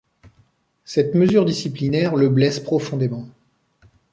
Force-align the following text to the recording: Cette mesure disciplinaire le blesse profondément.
Cette 0.83 1.13
mesure 1.13 1.45
disciplinaire 1.45 2.15
le 2.15 2.27
blesse 2.29 2.59
profondément. 2.59 3.29